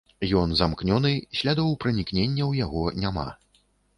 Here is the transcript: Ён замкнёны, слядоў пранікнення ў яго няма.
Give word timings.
Ён 0.39 0.53
замкнёны, 0.59 1.11
слядоў 1.41 1.69
пранікнення 1.85 2.43
ў 2.47 2.53
яго 2.65 2.83
няма. 3.03 3.29